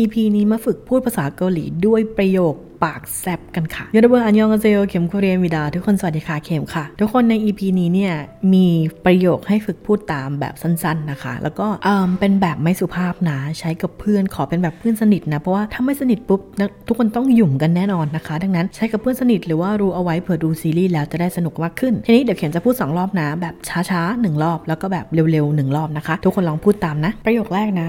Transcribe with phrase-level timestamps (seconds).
[0.00, 2.54] EP นี้มาฝึกพูดภาษาเกาหลีด้วยประโยค
[2.86, 8.12] ปากแซบกันค่ะยอดเบอร์อันยองอาเซโอเข็มคุเรียมิดา ทุกคนสวัสดีค่ะเข็มค่ะ ทุกคนใน EP นี้เนี่ย
[8.54, 8.66] มี
[9.04, 16.40] ประโยคให้ฝึกพูดตามแบบสั้นๆนะคะ แล้วก็เอ่มเป็นแบบไม่สุภาพนะ ใช้กับเพื่อนขอเป็นแบบเพื่อนสนิทนะ เพราะว่าถ้าไม่สนิทปุ๊บ
[16.88, 23.54] ทุกคนต้องหยุ่มกันแน่นอนนะคะ ดังนั้นใช้กับเพื่อนสนิทหรือว่ารู้เอาไว้เผื่อดูซีรีส์แล้วจะได้สนุกมากขึ้น ทีนี้เดี๋ยวเข็มจะพูดสองรอบนะ แบบ
[23.90, 27.88] ช้าๆหนึ่งรอบแล้วก็แบบเร็วๆหนึ่งรอบนะคะ ทุกคนลองพูดตามนะ ประโยคแรกนะ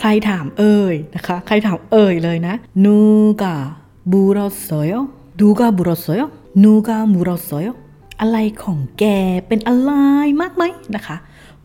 [0.00, 2.98] ใครถามเอ่ยนะคะ ใครถามเอ่ยเลยนะนู
[3.42, 3.56] กา
[4.12, 4.92] บูรอสโย
[5.40, 6.20] นูกาบูรอสโย
[6.62, 7.66] นูกาบูรอสโย
[8.20, 9.04] อะไรของแก
[9.46, 9.90] เป็นอะไร
[10.40, 10.62] มากไหม
[10.94, 11.16] นะคะ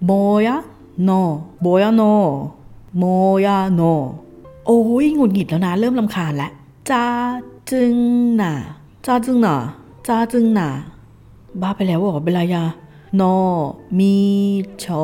[0.05, 0.11] โม
[0.47, 0.57] ยะ
[1.03, 1.09] โน
[1.61, 2.01] โมยะโน
[2.97, 3.03] โม
[3.45, 3.81] ยะโน
[4.65, 6.51] โอ้ยหงุดหงิดแล้วนะ เริ่มลำคาญแล้ว
[6.89, 7.05] จ้า
[7.71, 7.95] จึง
[8.37, 8.53] หน่ะ
[9.05, 9.55] จ้าจึงหน่ะ
[10.07, 10.69] จ้าจึงหน่ะ
[11.61, 12.63] บ้าไปแล้วเหรอเบลายา
[13.15, 13.21] โน
[13.97, 14.15] มี
[14.83, 15.03] ชอ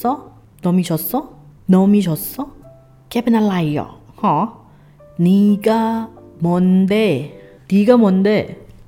[0.00, 0.02] ซ
[0.60, 1.12] โนมีชอซ
[1.68, 2.34] โนมีชอซ
[3.08, 4.34] แกเป็นอะไรหระหอ
[5.26, 5.80] นี่ก็
[6.44, 6.94] มอนเด
[7.70, 8.28] นีก็มอนเด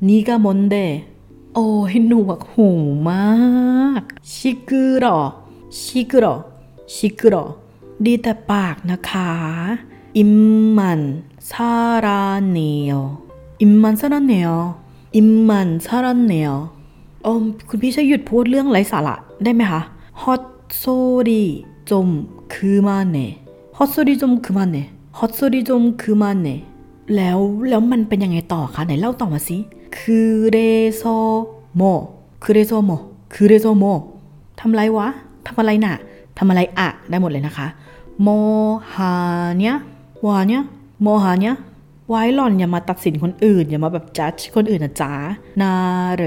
[0.08, 0.76] นี่ก็มอนเด
[1.54, 2.68] โอ้ยหนวกหู
[3.08, 3.24] มา
[4.00, 4.02] ก
[4.34, 4.70] ชิก
[5.02, 5.18] รอ
[5.80, 6.34] ชิกรอ
[6.94, 7.44] ชิกรอ
[8.04, 9.30] ดีแต่ปากนะคะ
[10.18, 10.32] อิม
[10.76, 11.00] มัน
[11.50, 11.72] ซา
[12.04, 19.82] ลา너 입만 살아 너 입만 살아 너 입คุณพี่ช่วยหยุดพูดเรื่องไร้สาระได้ไหมคะ
[20.22, 20.42] ฮอต
[20.76, 20.84] โซ
[21.28, 21.42] ดี
[21.90, 22.08] จม
[22.52, 23.28] คือมาเน่
[23.79, 24.77] ฮอตโซรีจมคือมาเน
[25.19, 26.47] ฮอตโซรีจมคือมาเน
[27.15, 29.57] แล้วแล้วมันเป็นยังไงต่อคะไหนเล่าต่อมาสิ
[29.99, 31.03] 그래서
[31.79, 31.83] 뭐
[32.43, 32.91] 그래서 뭐
[33.29, 33.85] 그래서 뭐
[34.59, 35.07] ทำไรวะ
[35.47, 35.93] ทำอะไรน่ะ
[36.37, 37.67] ทำอะไรอะได้หมดเลยนะคะ
[38.21, 38.29] โม
[38.93, 39.13] หา
[39.59, 39.75] เนี้ย
[40.25, 40.63] วาเนี้ย
[41.01, 41.55] โมหาเนี้ย
[42.09, 45.11] ไว้หล่อนอย่ามาตัดสินคนอื่น อย่ามาแบบจัดคนอื่นนะจ๊ะ
[45.61, 45.73] นา
[46.15, 46.23] เร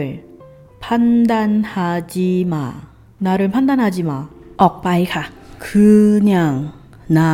[0.82, 2.64] พันดันฮาจิมา
[3.24, 4.18] นาเรพันดันฮาจิมา
[4.60, 5.24] ออกไปค่ะ
[5.66, 6.81] คือยังนากาคือยังนาก
[7.26, 7.30] า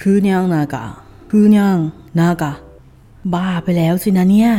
[0.00, 1.78] คือยัง
[2.18, 2.52] นากา
[3.32, 4.50] บ้าไปแล้วสินะเนี่ย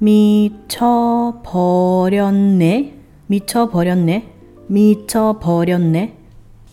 [0.00, 2.94] 미쳐버렸네?
[3.26, 4.28] 미쳐버렸네?
[4.68, 6.14] 미쳐버렸네?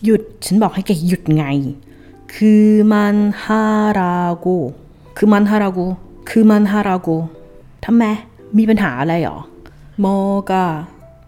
[0.04, 1.44] หยุด ฉันบอกให้แกหยุดไง
[2.34, 4.46] 그만하라고
[5.18, 5.78] 그만하라고
[6.28, 7.08] 그만하라고
[7.84, 8.04] ทำไม
[8.56, 9.36] มีปัญหาอะไรหรอ
[10.02, 10.52] 뭐가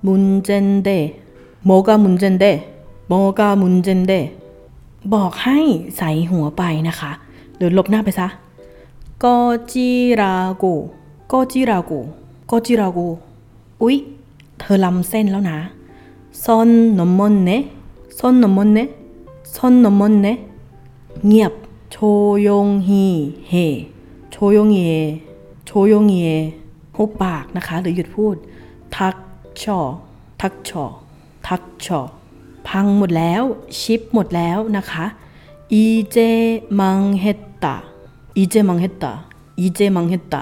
[0.07, 0.89] 문제인데
[1.69, 2.45] 뭐가 문제인데
[3.11, 4.13] 뭐가 문제인데
[5.12, 5.60] บอกให้
[5.98, 7.12] ใส่หัวไปนะคะ
[7.56, 8.28] หรือลบหน้าไปซะ
[9.24, 9.36] ก็
[9.72, 9.90] จิ
[10.22, 10.66] ราโก
[11.28, 11.92] โกจิราโก
[12.48, 13.00] โกจิราโก
[13.82, 13.96] อุ๊ย
[14.60, 15.58] เธอลำเส้นแล้วนะ
[16.44, 17.52] ซอนนมมอนเน
[18.18, 18.80] ซอนนมมอนเน
[19.56, 20.28] ซอนนมมอนเน
[21.28, 21.54] เงียบ
[21.92, 21.98] โช
[22.48, 23.04] ยงฮี
[23.50, 23.54] เฮ
[24.32, 24.82] โชยงเย
[25.66, 26.18] โชยงเย
[26.96, 28.36] หุบปากนะคะ หรือหยุดพูด
[28.96, 29.16] ทัก
[29.62, 29.80] ชอ
[30.42, 30.84] ทักชอ
[31.48, 32.00] ทักชอ
[32.68, 33.44] พังหมดแล้ว
[33.80, 35.06] ชิปหมดแล้วนะคะ
[35.74, 36.18] อีเจ
[36.80, 37.76] มังเฮตตา
[38.38, 40.42] 이제 망했다 이제 망했다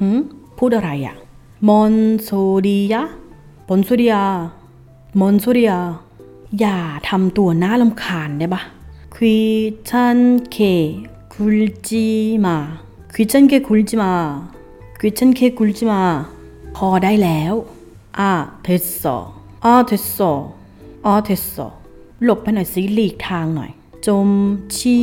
[0.00, 0.18] หืม
[0.58, 1.16] พูดอะไรอะ
[1.68, 5.78] 뭔 소리야 뭔 소리야 뭔 소리야
[6.58, 6.76] อย่า
[7.08, 8.62] ทำตัวน่ารำคาญได้ปะ
[9.14, 10.56] 귀찮게
[11.32, 16.02] 굴지 마 귀찮게 굴지 마 귀찮게 굴지 마
[16.76, 17.54] พอได้แล้ว
[18.18, 19.04] 아 됐어
[19.64, 20.18] 아 됐어
[21.06, 21.56] อ๋อ 됐어
[22.24, 23.70] หลบไปหน่อยสิหลีกทางหน่อย
[24.06, 24.28] จม
[24.76, 24.96] ชี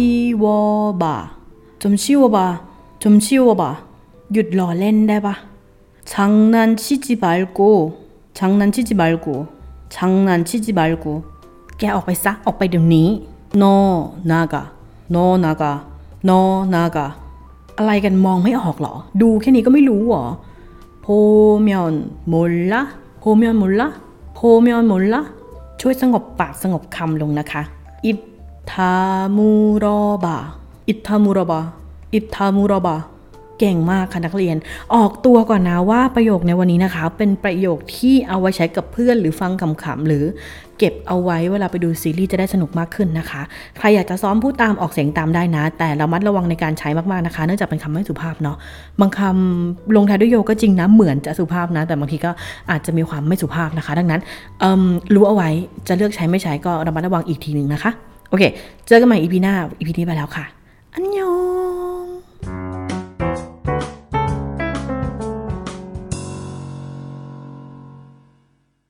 [0.43, 0.45] ว
[1.01, 1.15] บา
[1.81, 2.47] จมชีวบา
[3.01, 3.69] จมชีวบา
[4.33, 5.35] หยุดล้อเล่นได้ปะ
[6.11, 7.71] ชังนันชิจิบาลกู
[8.37, 9.35] ชังนันชิจิบาลกู
[9.95, 11.13] ชังนันชิจิบาลกู
[11.77, 13.07] แกออกไปซะออกไปเดี๋ยวนี้
[13.57, 13.63] โน
[14.31, 14.63] นากา
[15.11, 15.71] โนนากา
[16.25, 16.31] โน
[16.73, 17.05] นากา
[17.77, 20.25] อะไรกันมองไม่ออกหรอ ดูแค่นี้ก็ไม่รู้หรอ
[21.01, 21.07] โพ
[21.61, 21.93] เมียน
[22.31, 22.81] มุลละ
[23.19, 23.73] โพเมียนมุล
[25.13, 25.21] ละ
[25.81, 27.61] ช่วยสงบปากสงบคำลงนะคะ
[28.05, 28.13] อิ
[28.71, 28.95] ทา
[29.35, 29.85] มูโร
[30.23, 30.37] บา
[30.87, 31.59] อิทามูโรบา
[32.13, 32.95] อิทามูโรบา
[33.61, 34.55] เก่งมากค่ะนักเรียน
[34.95, 40.23] ออกตัวก่อนนะว่าประโยคในวันนี้นะคะ เป็นประโยคที่เอาไว้ใช้กับเพื่อนหรือฟังขำๆหรือ
[40.77, 43.41] เก็บเอาไว้เวลาไปดูซีรีส์จะได้สนุกมากขึ้นนะคะ
[43.77, 48.57] ใครอยากจะซ้อมพูดตามออกเสียงตามได้นะ แต่ระมัดระวังในการใช้มากๆนะคะ เนื่องจากเป็นคำไม่สุภาพเนาะ
[48.99, 52.31] บางคำลงท้ายด้วยโยก็จริงนะเหมือนจะสุภาพนะ แต่บางทีก็
[52.71, 54.21] อาจจะมีความไม่สุภาพนะคะ ดังนั้น
[55.13, 55.49] รู้เอาไว้
[55.87, 57.91] จะเลือกใช้ไม่ใช้ก็ระมัดระวังอีกทีหนึ่งนะคะ
[58.29, 58.43] โอเค
[58.87, 60.45] เจอกันใหม่ EP หน้า EP นี้ไปแล้วค่ะ
[60.93, 61.33] อันยอ
[61.69, 61.70] ง